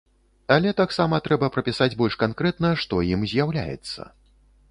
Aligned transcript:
Але 0.53 0.69
таксама 0.79 1.19
трэба 1.27 1.49
прапісаць 1.57 1.89
больш 2.01 2.17
канкрэтна, 2.23 2.73
што 2.85 3.03
ім 3.13 3.29
з'яўляецца. 3.35 4.01